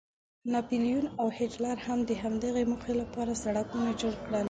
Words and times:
ناپلیون 0.53 1.05
او 1.19 1.27
هیټلر 1.37 1.77
هم 1.85 1.99
د 2.09 2.11
همدغې 2.21 2.63
موخې 2.71 2.93
لپاره 3.01 3.39
سړکونه 3.43 3.89
جوړ 4.01 4.13
کړل. 4.25 4.39